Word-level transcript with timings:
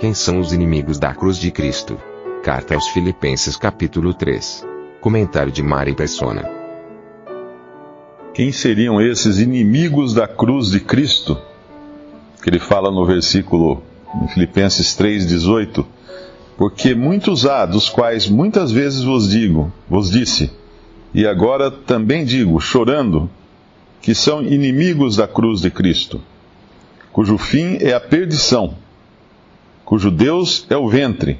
Quem 0.00 0.14
são 0.14 0.38
os 0.38 0.52
inimigos 0.52 0.96
da 0.96 1.12
cruz 1.12 1.38
de 1.38 1.50
Cristo? 1.50 2.00
Carta 2.44 2.76
aos 2.76 2.86
Filipenses 2.86 3.56
capítulo 3.56 4.14
3. 4.14 4.64
Comentário 5.00 5.50
de 5.50 5.60
Mari 5.60 5.92
Persona. 5.92 6.48
Quem 8.32 8.52
seriam 8.52 9.00
esses 9.00 9.40
inimigos 9.40 10.14
da 10.14 10.28
cruz 10.28 10.70
de 10.70 10.78
Cristo? 10.78 11.36
Que 12.40 12.48
ele 12.48 12.60
fala 12.60 12.92
no 12.92 13.04
versículo 13.04 13.82
em 14.22 14.28
Filipenses 14.28 14.94
3:18, 14.94 15.84
porque 16.56 16.94
muitos 16.94 17.44
há, 17.44 17.66
dos 17.66 17.88
quais 17.88 18.28
muitas 18.28 18.70
vezes 18.70 19.02
vos 19.02 19.28
digo, 19.28 19.72
vos 19.90 20.08
disse, 20.08 20.48
e 21.12 21.26
agora 21.26 21.72
também 21.72 22.24
digo, 22.24 22.60
chorando, 22.60 23.28
que 24.00 24.14
são 24.14 24.42
inimigos 24.42 25.16
da 25.16 25.26
cruz 25.26 25.60
de 25.60 25.72
Cristo, 25.72 26.20
cujo 27.10 27.36
fim 27.36 27.78
é 27.80 27.94
a 27.94 28.00
perdição, 28.00 28.76
cujo 29.88 30.10
Deus 30.10 30.66
é 30.68 30.76
o 30.76 30.86
ventre, 30.86 31.38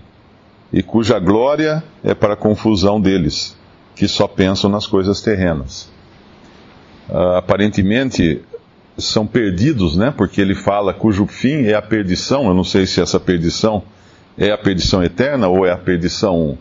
e 0.72 0.82
cuja 0.82 1.18
glória 1.18 1.84
é 2.02 2.14
para 2.14 2.32
a 2.32 2.36
confusão 2.36 2.98
deles, 2.98 3.54
que 3.94 4.08
só 4.08 4.26
pensam 4.26 4.70
nas 4.70 4.86
coisas 4.86 5.20
terrenas. 5.20 5.92
Uh, 7.10 7.36
aparentemente 7.36 8.40
são 8.96 9.26
perdidos, 9.26 9.98
né? 9.98 10.14
Porque 10.16 10.40
ele 10.40 10.54
fala 10.54 10.94
cujo 10.94 11.26
fim 11.26 11.66
é 11.66 11.74
a 11.74 11.82
perdição. 11.82 12.46
Eu 12.46 12.54
não 12.54 12.64
sei 12.64 12.86
se 12.86 13.02
essa 13.02 13.20
perdição 13.20 13.82
é 14.38 14.50
a 14.50 14.56
perdição 14.56 15.04
eterna 15.04 15.46
ou 15.46 15.66
é 15.66 15.70
a 15.70 15.76
perdição 15.76 16.56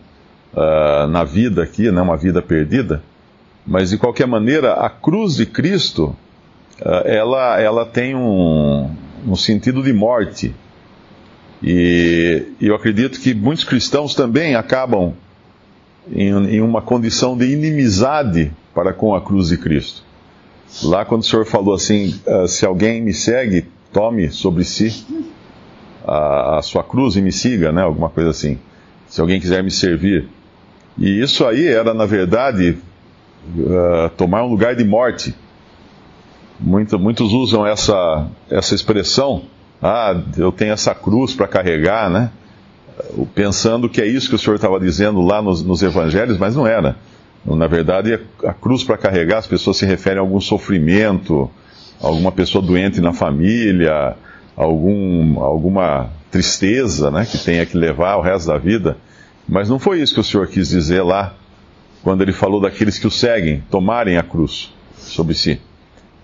uh, 0.52 1.06
na 1.06 1.24
vida 1.24 1.62
aqui, 1.62 1.90
né? 1.90 2.02
Uma 2.02 2.18
vida 2.18 2.42
perdida. 2.42 3.02
Mas 3.66 3.88
de 3.88 3.96
qualquer 3.96 4.26
maneira, 4.26 4.74
a 4.74 4.90
cruz 4.90 5.36
de 5.36 5.46
Cristo, 5.46 6.14
uh, 6.82 7.06
ela, 7.06 7.58
ela 7.58 7.86
tem 7.86 8.14
um, 8.14 8.94
um 9.26 9.34
sentido 9.34 9.82
de 9.82 9.94
morte. 9.94 10.54
E 11.62 12.52
eu 12.60 12.74
acredito 12.74 13.20
que 13.20 13.34
muitos 13.34 13.64
cristãos 13.64 14.14
também 14.14 14.54
acabam 14.54 15.14
em, 16.12 16.30
em 16.30 16.60
uma 16.60 16.80
condição 16.80 17.36
de 17.36 17.46
inimizade 17.46 18.52
para 18.74 18.92
com 18.92 19.14
a 19.14 19.20
cruz 19.20 19.48
de 19.48 19.56
Cristo. 19.56 20.02
Lá 20.82 21.04
quando 21.04 21.22
o 21.22 21.24
Senhor 21.24 21.44
falou 21.44 21.74
assim, 21.74 22.14
uh, 22.26 22.46
se 22.46 22.64
alguém 22.64 23.00
me 23.00 23.12
segue, 23.12 23.66
tome 23.92 24.30
sobre 24.30 24.64
si 24.64 25.04
a, 26.06 26.58
a, 26.58 26.62
sua 26.62 26.84
cruz 26.84 27.16
e 27.16 27.22
me 27.22 27.32
siga, 27.32 27.72
né? 27.72 27.82
Alguma 27.82 28.08
coisa 28.08 28.30
assim. 28.30 28.58
Se 29.08 29.20
alguém 29.20 29.40
quiser 29.40 29.62
me 29.62 29.70
servir. 29.70 30.28
E 30.96 31.20
isso 31.20 31.46
aí 31.46 31.66
era, 31.66 31.94
na 31.94 32.06
verdade, 32.06 32.78
uh, 33.56 34.10
tomar 34.16 34.44
um 34.44 34.48
lugar 34.48 34.76
de 34.76 34.84
morte. 34.84 35.34
Muito, 36.60 36.98
muitos 36.98 37.32
usam 37.32 37.66
essa, 37.66 38.26
essa 38.50 38.74
expressão, 38.74 39.42
ah, 39.82 40.20
eu 40.36 40.50
tenho 40.50 40.72
essa 40.72 40.94
cruz 40.94 41.34
para 41.34 41.46
carregar, 41.46 42.10
né? 42.10 42.30
Pensando 43.34 43.88
que 43.88 44.00
é 44.00 44.06
isso 44.06 44.28
que 44.28 44.34
o 44.34 44.38
Senhor 44.38 44.56
estava 44.56 44.80
dizendo 44.80 45.20
lá 45.20 45.40
nos, 45.40 45.62
nos 45.62 45.82
evangelhos, 45.82 46.36
mas 46.36 46.56
não 46.56 46.66
era. 46.66 46.96
Na 47.44 47.66
verdade, 47.66 48.18
a 48.44 48.52
cruz 48.52 48.82
para 48.82 48.98
carregar, 48.98 49.38
as 49.38 49.46
pessoas 49.46 49.76
se 49.76 49.86
referem 49.86 50.18
a 50.18 50.22
algum 50.22 50.40
sofrimento, 50.40 51.48
alguma 52.00 52.32
pessoa 52.32 52.62
doente 52.62 53.00
na 53.00 53.12
família, 53.12 54.16
algum, 54.56 55.40
alguma 55.40 56.10
tristeza 56.30 57.10
né, 57.10 57.24
que 57.24 57.38
tenha 57.38 57.64
que 57.64 57.76
levar 57.76 58.16
o 58.16 58.20
resto 58.20 58.48
da 58.48 58.58
vida. 58.58 58.96
Mas 59.48 59.68
não 59.68 59.78
foi 59.78 60.00
isso 60.00 60.12
que 60.12 60.20
o 60.20 60.24
Senhor 60.24 60.46
quis 60.48 60.68
dizer 60.68 61.02
lá, 61.02 61.34
quando 62.02 62.22
ele 62.22 62.32
falou 62.32 62.60
daqueles 62.60 62.98
que 62.98 63.06
o 63.06 63.10
seguem, 63.10 63.62
tomarem 63.70 64.18
a 64.18 64.22
cruz 64.22 64.74
sobre 64.96 65.34
si. 65.34 65.60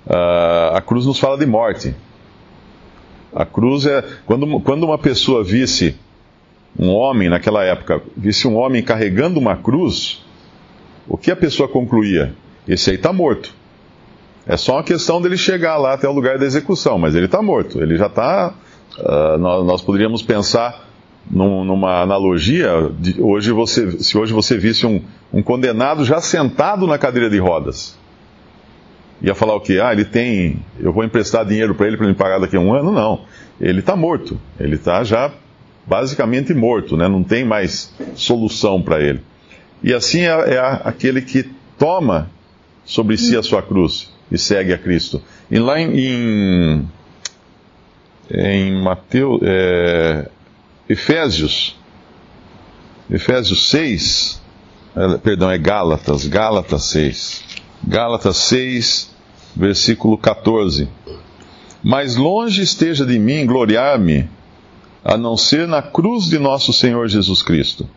Uh, 0.07 0.77
a 0.77 0.83
cruz 0.83 1.07
nos 1.07 1.19
fala 1.19 1.39
de 1.39 1.47
morte. 1.47 1.95
A 3.35 3.45
cruz 3.45 3.85
é. 3.87 4.05
Quando, 4.25 4.61
quando 4.61 4.85
uma 4.85 4.99
pessoa 4.99 5.43
visse 5.43 5.97
um 6.79 6.91
homem, 6.91 7.29
naquela 7.29 7.65
época, 7.65 8.01
visse 8.17 8.47
um 8.47 8.57
homem 8.57 8.83
carregando 8.83 9.39
uma 9.39 9.57
cruz, 9.57 10.25
o 11.09 11.17
que 11.17 11.31
a 11.31 11.37
pessoa 11.37 11.69
concluía? 11.69 12.35
Esse 12.67 12.91
aí 12.91 12.97
está 12.97 13.13
morto. 13.13 13.53
É 14.47 14.57
só 14.57 14.75
uma 14.75 14.83
questão 14.83 15.21
dele 15.21 15.37
chegar 15.37 15.77
lá 15.77 15.95
até 15.95 16.09
o 16.09 16.13
lugar 16.13 16.39
da 16.39 16.45
execução, 16.45 16.99
mas 16.99 17.15
ele 17.15 17.27
está 17.27 17.41
morto. 17.41 17.81
Ele 17.81 17.97
já 17.97 18.07
está. 18.07 18.55
Uh, 18.99 19.03
ah, 19.07 19.39
nós, 19.39 19.67
nós, 19.67 19.83
poderíamos 19.83 20.23
pensar 20.23 20.87
num, 21.29 21.65
numa 21.65 22.03
analogia 22.03 22.91
de 22.99 23.21
hoje 23.21 23.51
você, 23.51 23.91
se 24.03 24.17
hoje 24.17 24.33
você 24.33 24.57
visse 24.57 24.87
um, 24.87 25.03
um, 25.33 25.43
condenado 25.43 26.05
já 26.05 26.21
sentado 26.21 26.87
na 26.87 26.99
cadeira 26.99 27.29
de 27.29 27.39
rodas. 27.39 27.99
Ia 29.23 29.35
falar 29.35 29.55
o 29.55 29.61
quê? 29.61 29.81
Ah, 29.83 29.93
ele 29.93 30.05
tem. 30.05 30.59
Eu 30.79 30.93
vou 30.93 31.05
emprestar 31.05 31.45
dinheiro 31.47 31.75
para 31.75 31.87
ele 31.87 31.97
para 31.97 32.07
ele 32.07 32.15
pagar 32.15 32.39
daqui 32.39 32.57
a 32.57 32.61
um 32.61 32.75
ano? 32.75 32.93
Não. 32.93 33.25
Ele 33.61 33.81
está 33.81 33.97
morto. 33.97 34.39
Ele 34.59 34.75
está 34.75 35.03
já 35.05 35.33
basicamente 35.87 36.55
morto, 36.55 36.97
né? 36.97 37.09
não 37.09 37.23
tem 37.23 37.45
mais 37.45 37.93
solução 38.15 38.81
para 38.83 39.01
ele. 39.01 39.21
E 39.83 39.93
assim 39.93 40.23
é, 40.23 40.55
é 40.55 40.59
aquele 40.85 41.21
que 41.21 41.49
toma 41.79 42.31
sobre 42.85 43.17
si 43.17 43.37
a 43.37 43.43
sua 43.43 43.63
cruz 43.63 44.11
e 44.31 44.39
segue 44.39 44.73
a 44.73 44.79
Cristo. 44.79 45.23
E 45.51 45.59
lá 45.59 45.79
em, 45.79 45.99
em, 45.99 46.89
em 48.31 48.83
Mateus, 48.83 49.41
é, 49.43 50.29
Efésios, 50.89 51.79
Efésios 53.11 53.69
6, 53.69 54.43
é, 54.97 55.19
perdão, 55.19 55.51
é 55.51 55.59
Gálatas, 55.59 56.27
Gálatas 56.27 56.85
6. 56.85 57.45
Gálatas 57.87 58.37
6, 58.37 59.11
versículo 59.55 60.17
14. 60.19 60.89
Mas 61.83 62.17
longe 62.17 62.63
esteja 62.63 63.05
de 63.05 63.19
mim 63.19 63.47
gloriar-me, 63.47 64.29
a 65.05 65.17
não 65.17 65.37
ser 65.37 65.69
na 65.69 65.83
cruz 65.83 66.25
de 66.27 66.39
nosso 66.39 66.73
Senhor 66.73 67.09
Jesus 67.09 67.43
Cristo 67.43 67.89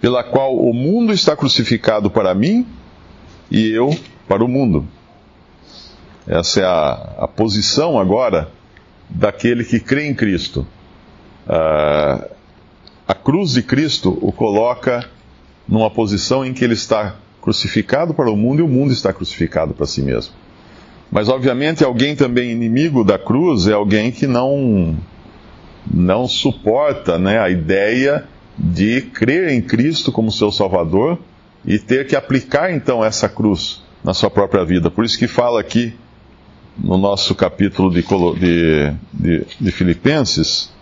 pela 0.00 0.22
qual 0.22 0.56
o 0.56 0.72
mundo 0.72 1.12
está 1.12 1.36
crucificado 1.36 2.10
para 2.10 2.34
mim 2.34 2.66
e 3.50 3.70
eu 3.70 3.90
para 4.28 4.44
o 4.44 4.48
mundo. 4.48 4.86
Essa 6.26 6.60
é 6.60 6.64
a, 6.64 6.90
a 7.18 7.28
posição 7.28 7.98
agora 7.98 8.50
daquele 9.08 9.64
que 9.64 9.78
crê 9.78 10.06
em 10.06 10.14
Cristo. 10.14 10.66
Uh, 11.46 12.28
a 13.06 13.14
cruz 13.14 13.52
de 13.52 13.62
Cristo 13.62 14.18
o 14.20 14.32
coloca 14.32 15.08
numa 15.66 15.90
posição 15.90 16.44
em 16.44 16.52
que 16.52 16.64
ele 16.64 16.74
está 16.74 17.16
crucificado 17.46 18.12
para 18.12 18.28
o 18.28 18.36
mundo 18.36 18.58
e 18.58 18.62
o 18.64 18.68
mundo 18.68 18.92
está 18.92 19.12
crucificado 19.12 19.72
para 19.72 19.86
si 19.86 20.02
mesmo. 20.02 20.34
Mas, 21.12 21.28
obviamente, 21.28 21.84
alguém 21.84 22.16
também 22.16 22.50
inimigo 22.50 23.04
da 23.04 23.16
cruz 23.16 23.68
é 23.68 23.72
alguém 23.72 24.10
que 24.10 24.26
não, 24.26 24.96
não 25.88 26.26
suporta 26.26 27.20
né, 27.20 27.38
a 27.38 27.48
ideia 27.48 28.24
de 28.58 29.00
crer 29.00 29.50
em 29.50 29.62
Cristo 29.62 30.10
como 30.10 30.32
seu 30.32 30.50
Salvador 30.50 31.20
e 31.64 31.78
ter 31.78 32.08
que 32.08 32.16
aplicar 32.16 32.72
então 32.72 33.04
essa 33.04 33.28
cruz 33.28 33.80
na 34.02 34.12
sua 34.12 34.28
própria 34.28 34.64
vida. 34.64 34.90
Por 34.90 35.04
isso 35.04 35.16
que 35.16 35.28
fala 35.28 35.60
aqui 35.60 35.94
no 36.76 36.98
nosso 36.98 37.32
capítulo 37.32 37.92
de, 37.92 38.02
de, 38.02 38.92
de, 39.12 39.46
de 39.60 39.70
Filipenses, 39.70 40.72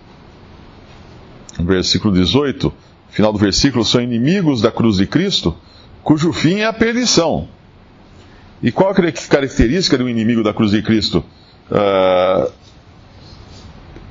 versículo 1.60 2.14
18, 2.14 2.72
final 3.10 3.34
do 3.34 3.38
versículo, 3.38 3.84
são 3.84 4.00
inimigos 4.00 4.62
da 4.62 4.72
cruz 4.72 4.96
de 4.96 5.06
Cristo, 5.06 5.54
cujo 6.04 6.32
fim 6.32 6.60
é 6.60 6.66
a 6.66 6.72
perdição. 6.72 7.48
E 8.62 8.70
qual 8.70 8.90
a 8.90 8.94
característica 8.94 9.98
do 9.98 10.08
inimigo 10.08 10.42
da 10.42 10.54
cruz 10.54 10.70
de 10.70 10.82
Cristo? 10.82 11.24
Uh, 11.70 12.52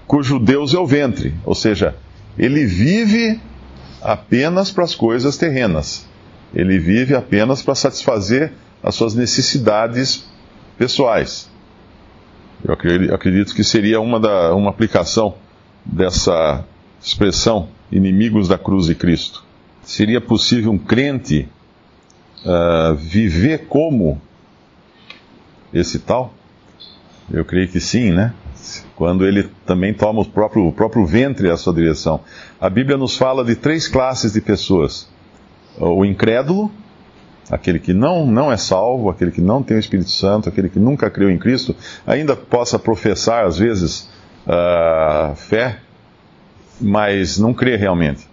cujo 0.06 0.40
Deus 0.40 0.74
é 0.74 0.78
o 0.78 0.86
ventre, 0.86 1.34
ou 1.46 1.56
seja, 1.56 1.96
ele 2.38 2.66
vive 2.66 3.40
apenas 4.02 4.70
para 4.70 4.84
as 4.84 4.94
coisas 4.94 5.38
terrenas. 5.38 6.06
Ele 6.54 6.78
vive 6.78 7.16
apenas 7.16 7.62
para 7.62 7.74
satisfazer 7.74 8.52
as 8.82 8.96
suas 8.96 9.16
necessidades 9.16 10.26
pessoais. 10.78 11.50
Eu 12.64 12.74
acredito 13.14 13.54
que 13.56 13.64
seria 13.64 14.00
uma, 14.00 14.20
da, 14.20 14.54
uma 14.56 14.70
aplicação 14.70 15.36
dessa 15.86 16.64
expressão, 17.02 17.70
inimigos 17.92 18.48
da 18.48 18.58
cruz 18.58 18.86
de 18.86 18.96
Cristo. 18.96 19.44
Seria 19.84 20.22
possível 20.22 20.72
um 20.72 20.78
crente 20.78 21.48
uh, 22.46 22.96
viver 22.96 23.68
como 23.68 24.22
esse 25.74 26.00
tal? 26.00 26.34
Eu 27.32 27.46
creio 27.46 27.68
que 27.68 27.80
sim, 27.80 28.12
né? 28.12 28.34
Quando 28.96 29.26
ele 29.26 29.50
também 29.66 29.94
toma 29.94 30.22
o 30.22 30.26
próprio, 30.26 30.68
o 30.68 30.72
próprio 30.72 31.06
ventre 31.06 31.50
à 31.50 31.58
sua 31.58 31.74
direção. 31.74 32.22
A 32.60 32.70
Bíblia 32.70 32.98
nos 32.98 33.18
fala 33.18 33.44
de 33.44 33.56
três 33.56 33.88
classes 33.88 34.34
de 34.34 34.42
pessoas: 34.42 35.10
o 35.78 36.06
incrédulo, 36.06 36.72
aquele 37.50 37.80
que 37.80 37.94
não, 37.94 38.26
não 38.26 38.52
é 38.52 38.58
salvo, 38.58 39.10
aquele 39.10 39.32
que 39.32 39.42
não 39.42 39.62
tem 39.62 39.78
o 39.78 39.80
Espírito 39.80 40.10
Santo, 40.10 40.48
aquele 40.48 40.70
que 40.70 40.80
nunca 40.80 41.10
creu 41.10 41.30
em 41.30 41.38
Cristo, 41.38 41.76
ainda 42.06 42.36
possa 42.36 42.80
professar 42.80 43.46
às 43.46 43.58
vezes 43.58 44.10
uh, 44.48 45.36
fé, 45.36 45.80
mas 46.80 47.38
não 47.38 47.54
crê 47.54 47.76
realmente. 47.76 48.28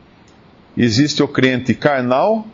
Existe 0.77 1.23
o 1.23 1.29
crente 1.29 1.75
carnal, 1.75 2.47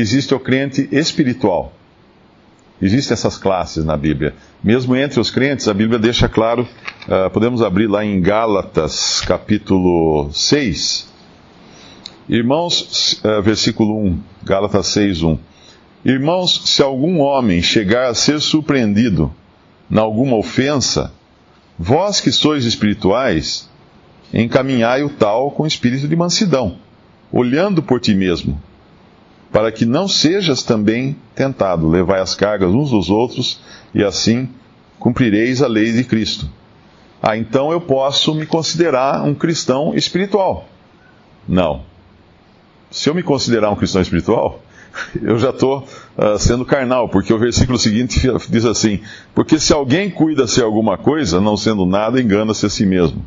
existe 0.00 0.34
o 0.34 0.40
crente 0.40 0.88
espiritual. 0.90 1.72
Existem 2.82 3.14
essas 3.14 3.38
classes 3.38 3.84
na 3.84 3.96
Bíblia. 3.96 4.34
Mesmo 4.62 4.96
entre 4.96 5.20
os 5.20 5.30
crentes, 5.30 5.68
a 5.68 5.74
Bíblia 5.74 5.98
deixa 5.98 6.28
claro, 6.28 6.66
uh, 7.06 7.30
podemos 7.30 7.62
abrir 7.62 7.86
lá 7.86 8.04
em 8.04 8.20
Gálatas, 8.20 9.20
capítulo 9.20 10.30
6. 10.32 11.08
Irmãos, 12.28 13.20
uh, 13.24 13.40
versículo 13.40 13.96
1, 14.04 14.18
Gálatas 14.42 14.88
6, 14.88 15.22
1. 15.22 15.38
Irmãos, 16.04 16.62
se 16.64 16.82
algum 16.82 17.20
homem 17.20 17.62
chegar 17.62 18.10
a 18.10 18.14
ser 18.14 18.40
surpreendido 18.40 19.32
na 19.88 20.00
alguma 20.00 20.36
ofensa, 20.36 21.12
vós 21.78 22.20
que 22.20 22.32
sois 22.32 22.64
espirituais, 22.64 23.70
encaminhai 24.32 25.04
o 25.04 25.08
tal 25.08 25.52
com 25.52 25.64
espírito 25.64 26.08
de 26.08 26.16
mansidão, 26.16 26.78
olhando 27.30 27.80
por 27.80 28.00
ti 28.00 28.12
mesmo 28.12 28.60
para 29.54 29.70
que 29.70 29.86
não 29.86 30.08
sejas 30.08 30.64
também 30.64 31.16
tentado. 31.32 31.88
Levai 31.88 32.20
as 32.20 32.34
cargas 32.34 32.70
uns 32.70 32.90
dos 32.90 33.08
outros, 33.08 33.60
e 33.94 34.02
assim 34.02 34.48
cumprireis 34.98 35.62
a 35.62 35.68
lei 35.68 35.92
de 35.92 36.02
Cristo. 36.02 36.50
Ah, 37.22 37.36
então 37.36 37.70
eu 37.70 37.80
posso 37.80 38.34
me 38.34 38.46
considerar 38.46 39.22
um 39.22 39.32
cristão 39.32 39.94
espiritual. 39.94 40.66
Não. 41.48 41.82
Se 42.90 43.08
eu 43.08 43.14
me 43.14 43.22
considerar 43.22 43.70
um 43.70 43.76
cristão 43.76 44.02
espiritual, 44.02 44.60
eu 45.22 45.38
já 45.38 45.50
estou 45.50 45.78
uh, 45.78 45.84
ah, 46.34 46.36
sendo 46.36 46.64
carnal, 46.64 47.08
porque 47.08 47.32
o 47.32 47.38
versículo 47.38 47.78
seguinte 47.78 48.28
diz 48.50 48.64
assim: 48.64 49.02
Porque 49.36 49.60
se 49.60 49.72
alguém 49.72 50.10
cuida 50.10 50.48
ser 50.48 50.64
alguma 50.64 50.98
coisa, 50.98 51.40
não 51.40 51.56
sendo 51.56 51.86
nada, 51.86 52.20
engana-se 52.20 52.66
a 52.66 52.68
si 52.68 52.84
mesmo. 52.84 53.24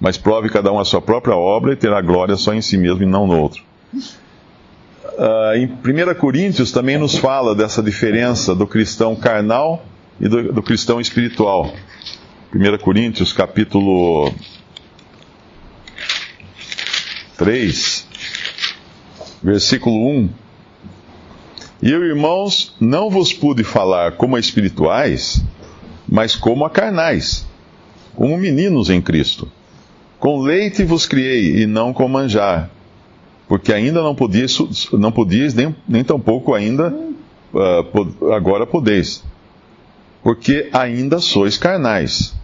Mas 0.00 0.16
prove 0.16 0.48
cada 0.48 0.72
um 0.72 0.78
a 0.78 0.84
sua 0.86 1.02
própria 1.02 1.36
obra 1.36 1.74
e 1.74 1.76
terá 1.76 2.00
glória 2.00 2.36
só 2.36 2.54
em 2.54 2.62
si 2.62 2.78
mesmo 2.78 3.02
e 3.02 3.06
não 3.06 3.26
no 3.26 3.38
outro. 3.38 3.62
Uh, 5.18 5.56
em 5.56 5.66
1 5.66 6.14
Coríntios 6.14 6.70
também 6.70 6.96
nos 6.96 7.18
fala 7.18 7.52
dessa 7.52 7.82
diferença 7.82 8.54
do 8.54 8.68
cristão 8.68 9.16
carnal 9.16 9.84
e 10.20 10.28
do, 10.28 10.52
do 10.52 10.62
cristão 10.62 11.00
espiritual. 11.00 11.74
1 12.54 12.78
Coríntios, 12.78 13.32
capítulo 13.32 14.32
3, 17.36 18.06
versículo 19.42 20.08
1. 20.08 20.30
E 21.82 21.90
eu, 21.90 22.04
irmãos, 22.04 22.76
não 22.80 23.10
vos 23.10 23.32
pude 23.32 23.64
falar 23.64 24.12
como 24.12 24.36
a 24.36 24.38
espirituais, 24.38 25.42
mas 26.08 26.36
como 26.36 26.64
a 26.64 26.70
carnais, 26.70 27.44
como 28.14 28.38
meninos 28.38 28.88
em 28.88 29.02
Cristo. 29.02 29.50
Com 30.20 30.40
leite 30.40 30.84
vos 30.84 31.06
criei, 31.06 31.62
e 31.62 31.66
não 31.66 31.92
com 31.92 32.06
manjar 32.06 32.70
porque 33.48 33.72
ainda 33.72 34.02
não 34.02 34.14
podias, 34.14 34.58
não 34.92 35.10
podias 35.10 35.54
nem, 35.54 35.74
nem 35.88 36.04
tampouco 36.04 36.54
ainda 36.54 36.94
uh, 37.52 38.32
agora 38.32 38.66
podeis, 38.66 39.24
porque 40.22 40.68
ainda 40.72 41.18
sois 41.18 41.56
carnais. 41.56 42.34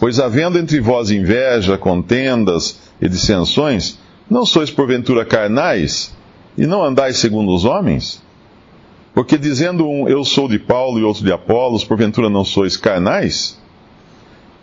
Pois 0.00 0.18
havendo 0.18 0.58
entre 0.58 0.80
vós 0.80 1.10
inveja, 1.10 1.76
contendas 1.76 2.80
e 3.00 3.08
dissensões, 3.08 3.98
não 4.28 4.46
sois 4.46 4.70
porventura 4.70 5.24
carnais 5.24 6.16
e 6.56 6.66
não 6.66 6.82
andais 6.82 7.18
segundo 7.18 7.54
os 7.54 7.64
homens? 7.64 8.22
Porque 9.12 9.38
dizendo 9.38 9.86
um 9.86 10.08
eu 10.08 10.24
sou 10.24 10.48
de 10.48 10.58
Paulo 10.58 10.98
e 10.98 11.04
outro 11.04 11.22
de 11.22 11.32
Apolos, 11.32 11.84
porventura 11.84 12.28
não 12.28 12.44
sois 12.44 12.76
carnais? 12.76 13.60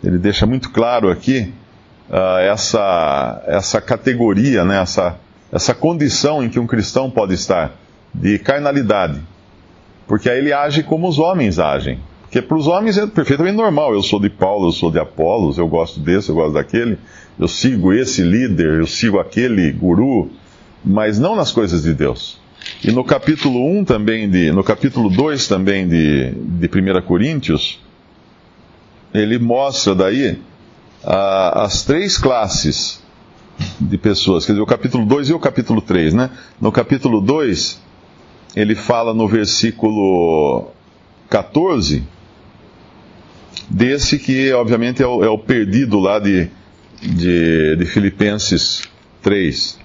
Ele 0.04 0.18
deixa 0.18 0.44
muito 0.44 0.70
claro 0.70 1.08
aqui 1.08 1.52
uh, 2.12 2.38
essa, 2.40 3.42
essa 3.46 3.80
categoria, 3.80 4.64
né, 4.64 4.80
essa, 4.80 5.16
essa 5.50 5.74
condição 5.74 6.44
em 6.44 6.48
que 6.48 6.60
um 6.60 6.66
cristão 6.66 7.10
pode 7.10 7.34
estar, 7.34 7.72
de 8.14 8.38
carnalidade. 8.38 9.20
Porque 10.06 10.28
aí 10.28 10.38
ele 10.38 10.52
age 10.52 10.82
como 10.82 11.08
os 11.08 11.18
homens 11.18 11.58
agem. 11.58 11.98
Porque 12.20 12.42
para 12.42 12.56
os 12.56 12.66
homens 12.66 12.98
é 12.98 13.06
perfeitamente 13.06 13.56
normal. 13.56 13.94
Eu 13.94 14.02
sou 14.02 14.20
de 14.20 14.28
Paulo, 14.28 14.68
eu 14.68 14.72
sou 14.72 14.90
de 14.90 14.98
Apolos, 14.98 15.58
eu 15.58 15.66
gosto 15.66 16.00
desse, 16.00 16.28
eu 16.28 16.34
gosto 16.34 16.54
daquele, 16.54 16.98
eu 17.38 17.48
sigo 17.48 17.92
esse 17.92 18.22
líder, 18.22 18.80
eu 18.80 18.86
sigo 18.86 19.18
aquele 19.18 19.70
guru, 19.72 20.30
mas 20.84 21.18
não 21.18 21.34
nas 21.34 21.50
coisas 21.50 21.82
de 21.82 21.94
Deus. 21.94 22.40
E 22.84 22.90
no 22.90 23.04
capítulo 23.04 23.64
1 23.78 23.84
também 23.84 24.28
de, 24.28 24.50
no 24.50 24.62
capítulo 24.62 25.10
2 25.10 25.48
também 25.48 25.88
de, 25.88 26.30
de 26.30 26.66
1 26.66 27.02
Coríntios, 27.02 27.80
ele 29.12 29.38
mostra 29.38 29.94
daí 29.94 30.38
as 31.04 31.84
três 31.84 32.16
classes 32.16 33.02
de 33.80 33.98
pessoas, 33.98 34.46
quer 34.46 34.52
dizer, 34.52 34.62
o 34.62 34.66
capítulo 34.66 35.04
2 35.04 35.28
e 35.28 35.32
o 35.32 35.38
capítulo 35.38 35.80
3, 35.80 36.14
né? 36.14 36.30
No 36.60 36.70
capítulo 36.72 37.20
2, 37.20 37.80
ele 38.56 38.74
fala 38.74 39.12
no 39.12 39.26
versículo 39.28 40.68
14, 41.28 42.02
desse 43.68 44.18
que, 44.18 44.52
obviamente, 44.52 45.02
é 45.02 45.06
o, 45.06 45.24
é 45.24 45.28
o 45.28 45.38
perdido 45.38 45.98
lá 45.98 46.18
de, 46.18 46.48
de, 47.00 47.76
de 47.76 47.86
Filipenses 47.86 48.82
3. 49.22 49.78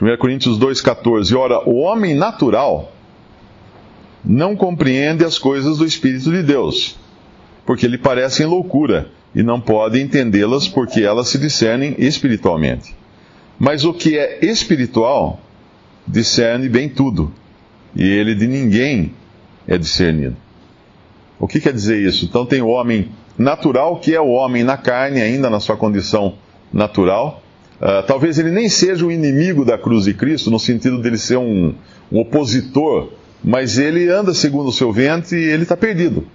1 0.00 0.16
Coríntios 0.18 0.58
2,14. 0.58 1.36
Ora, 1.36 1.68
o 1.68 1.76
homem 1.76 2.14
natural 2.14 2.92
não 4.24 4.56
compreende 4.56 5.24
as 5.24 5.38
coisas 5.38 5.78
do 5.78 5.84
Espírito 5.84 6.30
de 6.30 6.42
Deus, 6.42 6.96
porque 7.66 7.86
lhe 7.86 7.98
parecem 7.98 8.46
loucura 8.46 9.10
e 9.34 9.42
não 9.42 9.60
pode 9.60 10.00
entendê-las 10.00 10.68
porque 10.68 11.02
elas 11.02 11.28
se 11.28 11.38
discernem 11.38 11.94
espiritualmente. 11.98 12.94
Mas 13.58 13.84
o 13.84 13.92
que 13.92 14.18
é 14.18 14.44
espiritual 14.44 15.40
discerne 16.06 16.68
bem 16.68 16.88
tudo, 16.88 17.32
e 17.96 18.02
ele 18.02 18.34
de 18.34 18.46
ninguém 18.46 19.12
é 19.66 19.78
discernido. 19.78 20.36
O 21.38 21.48
que 21.48 21.60
quer 21.60 21.72
dizer 21.72 21.98
isso? 22.00 22.24
Então 22.24 22.46
tem 22.46 22.62
o 22.62 22.68
homem 22.68 23.08
natural, 23.36 23.98
que 23.98 24.14
é 24.14 24.20
o 24.20 24.28
homem 24.28 24.62
na 24.62 24.76
carne, 24.76 25.20
ainda 25.20 25.50
na 25.50 25.60
sua 25.60 25.76
condição 25.76 26.34
natural. 26.72 27.42
Uh, 27.80 28.06
talvez 28.06 28.38
ele 28.38 28.50
nem 28.50 28.68
seja 28.68 29.04
o 29.04 29.10
inimigo 29.10 29.64
da 29.64 29.76
cruz 29.76 30.04
de 30.04 30.14
Cristo, 30.14 30.50
no 30.50 30.58
sentido 30.58 31.00
dele 31.00 31.18
ser 31.18 31.38
um, 31.38 31.74
um 32.10 32.20
opositor, 32.20 33.10
mas 33.42 33.78
ele 33.78 34.08
anda 34.08 34.32
segundo 34.32 34.68
o 34.68 34.72
seu 34.72 34.92
ventre 34.92 35.38
e 35.38 35.44
ele 35.44 35.64
está 35.64 35.76
perdido. 35.76 36.26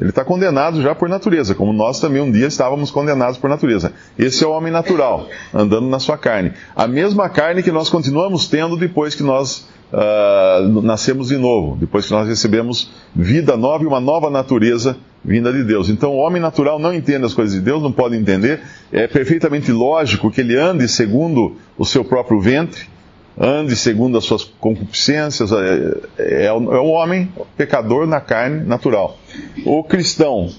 Ele 0.00 0.10
está 0.10 0.24
condenado 0.24 0.82
já 0.82 0.94
por 0.94 1.08
natureza, 1.08 1.54
como 1.54 1.72
nós 1.72 1.98
também 2.00 2.20
um 2.20 2.30
dia 2.30 2.46
estávamos 2.46 2.90
condenados 2.90 3.38
por 3.38 3.48
natureza. 3.48 3.92
Esse 4.18 4.44
é 4.44 4.46
o 4.46 4.50
homem 4.50 4.70
natural, 4.70 5.26
andando 5.54 5.86
na 5.88 5.98
sua 5.98 6.18
carne. 6.18 6.52
A 6.74 6.86
mesma 6.86 7.28
carne 7.28 7.62
que 7.62 7.72
nós 7.72 7.88
continuamos 7.88 8.46
tendo 8.46 8.76
depois 8.76 9.14
que 9.14 9.22
nós 9.22 9.66
uh, 9.92 10.82
nascemos 10.82 11.28
de 11.28 11.38
novo, 11.38 11.76
depois 11.76 12.06
que 12.06 12.12
nós 12.12 12.28
recebemos 12.28 12.90
vida 13.14 13.56
nova 13.56 13.84
e 13.84 13.86
uma 13.86 14.00
nova 14.00 14.28
natureza 14.28 14.96
vinda 15.24 15.50
de 15.50 15.64
Deus. 15.64 15.88
Então 15.88 16.12
o 16.12 16.18
homem 16.18 16.42
natural 16.42 16.78
não 16.78 16.92
entende 16.92 17.24
as 17.24 17.32
coisas 17.34 17.54
de 17.54 17.60
Deus, 17.60 17.82
não 17.82 17.90
pode 17.90 18.16
entender. 18.16 18.60
É 18.92 19.06
perfeitamente 19.06 19.72
lógico 19.72 20.30
que 20.30 20.42
ele 20.42 20.56
ande 20.56 20.86
segundo 20.88 21.56
o 21.78 21.86
seu 21.86 22.04
próprio 22.04 22.38
ventre 22.40 22.96
ande 23.38 23.76
segundo 23.76 24.16
as 24.16 24.24
suas 24.24 24.44
concupiscências, 24.44 25.52
é, 25.52 25.98
é, 26.18 26.44
é, 26.46 26.52
o 26.52 26.88
homem 26.88 27.30
pecador 27.56 28.06
na 28.06 28.20
carne 28.20 28.64
natural. 28.64 29.18
O 29.66 29.82
cristão 29.82 30.50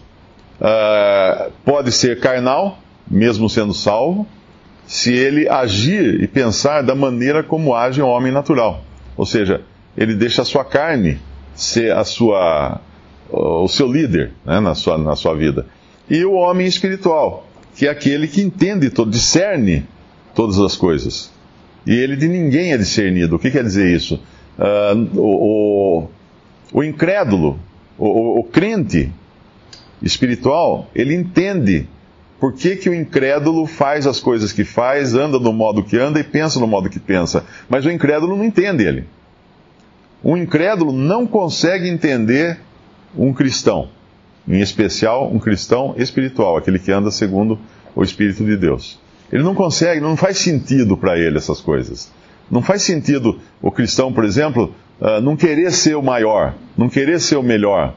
uh, 0.59 1.51
pode 1.63 1.91
ser 1.91 2.19
carnal, 2.19 2.79
mesmo 3.09 3.49
sendo 3.49 3.73
salvo, 3.73 4.27
se 4.85 5.13
ele 5.13 5.47
agir 5.49 6.21
e 6.21 6.27
pensar 6.27 6.81
da 6.81 6.93
maneira 6.93 7.43
como 7.43 7.73
age 7.73 8.01
o 8.01 8.07
homem 8.07 8.31
natural. 8.31 8.83
Ou 9.15 9.25
seja, 9.25 9.61
ele 9.97 10.13
deixa 10.13 10.41
a 10.41 10.45
sua 10.45 10.63
carne 10.63 11.19
ser 11.55 11.91
a 11.93 12.03
sua, 12.03 12.81
o 13.29 13.67
seu 13.67 13.91
líder 13.91 14.33
né, 14.45 14.59
na, 14.59 14.75
sua, 14.75 14.97
na 14.97 15.15
sua 15.15 15.33
vida. 15.33 15.65
E 16.09 16.23
o 16.23 16.33
homem 16.33 16.67
espiritual, 16.67 17.47
que 17.75 17.87
é 17.87 17.89
aquele 17.89 18.27
que 18.27 18.41
entende, 18.41 18.91
discerne 19.07 19.85
todas 20.35 20.59
as 20.59 20.75
coisas 20.75 21.31
e 21.87 21.95
ele 21.95 22.17
de 22.17 22.27
ninguém 22.27 22.73
é 22.73 22.77
discernido. 22.77 23.37
O 23.37 23.39
que 23.39 23.49
quer 23.49 23.63
dizer 23.63 23.89
isso? 23.95 24.19
Uh, 24.59 25.17
o, 25.17 26.01
o, 26.03 26.09
o, 26.73 26.83
incrédulo, 26.83 27.57
o, 27.97 28.39
o, 28.39 28.43
crente 28.43 29.11
espiritual, 30.01 30.89
ele 30.93 31.15
entende 31.15 31.87
por 32.39 32.53
que, 32.53 32.75
que 32.75 32.89
o 32.89 32.93
incrédulo 32.93 33.65
faz 33.65 34.05
as 34.05 34.19
coisas 34.19 34.53
que 34.53 34.63
faz, 34.63 35.15
anda 35.15 35.39
no 35.39 35.51
modo 35.51 35.83
que 35.83 35.97
anda 35.97 36.19
e 36.19 36.23
pensa 36.23 36.59
no 36.59 36.67
modo 36.67 36.89
que 36.89 36.99
pensa. 36.99 37.43
Mas 37.67 37.85
o 37.85 37.91
incrédulo 37.91 38.37
não 38.37 38.45
entende 38.45 38.83
ele. 38.83 39.05
O 40.23 40.37
incrédulo 40.37 40.91
não 40.91 41.25
consegue 41.25 41.89
entender 41.89 42.59
um 43.15 43.33
cristão. 43.33 43.89
em 44.47 44.61
especial 44.61 45.29
um 45.29 45.39
cristão 45.39 45.93
espiritual, 45.97 46.55
aquele 46.55 46.79
que 46.79 46.91
anda 46.91 47.11
segundo 47.11 47.59
o 47.93 48.03
Espírito 48.03 48.45
de 48.45 48.55
Deus. 48.55 48.99
Ele 49.31 49.43
não 49.43 49.53
consegue, 49.53 49.99
não 49.99 50.15
faz 50.15 50.37
sentido 50.37 50.95
para 50.95 51.17
ele 51.17 51.37
essas 51.37 51.59
coisas. 51.59 52.11
Não 52.49 52.61
faz 52.61 52.83
sentido 52.83 53.39
o 53.61 53.71
cristão, 53.71 54.13
por 54.13 54.23
exemplo, 54.23 54.73
uh, 55.01 55.21
não 55.21 55.35
querer 55.35 55.71
ser 55.71 55.95
o 55.95 56.01
maior, 56.01 56.53
não 56.77 56.89
querer 56.89 57.19
ser 57.19 57.35
o 57.35 57.43
melhor, 57.43 57.93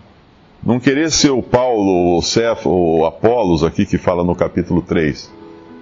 não 0.62 0.78
querer 0.78 1.10
ser 1.10 1.30
o 1.30 1.42
Paulo, 1.42 2.18
o 2.18 2.22
Cefo, 2.22 2.70
o 2.70 3.04
Apolos 3.06 3.64
aqui 3.64 3.86
que 3.86 3.98
fala 3.98 4.24
no 4.24 4.34
capítulo 4.34 4.82
3. 4.82 5.30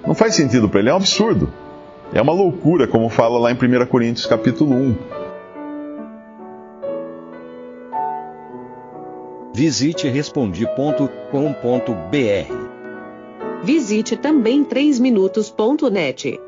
Não 0.06 0.14
faz 0.14 0.34
sentido 0.34 0.68
para 0.68 0.80
ele, 0.80 0.90
é 0.90 0.92
um 0.92 0.96
absurdo. 0.96 1.52
É 2.12 2.22
uma 2.22 2.32
loucura, 2.32 2.87
como 2.87 3.08
fala 3.08 3.38
lá 3.38 3.52
em 3.52 3.54
1 3.54 3.87
Coríntios 3.87 4.26
capítulo 4.26 4.75
1. 4.75 4.94
Visite 9.54 10.08
respondi.com.br. 10.08 11.08
Visite 13.62 14.16
também 14.16 14.64
3minutos.net. 14.64 16.47